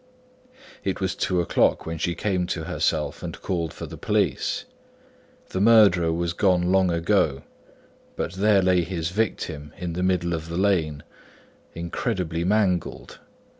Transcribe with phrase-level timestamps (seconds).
[0.83, 4.65] It was two o'clock when she came to herself and called for the police.
[5.49, 7.43] The murderer was gone long ago;
[8.15, 11.03] but there lay his victim in the middle of the lane,
[11.75, 13.19] incredibly mangled.